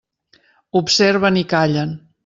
Observen 0.81 1.39
i 1.43 1.47
callen. 1.57 1.97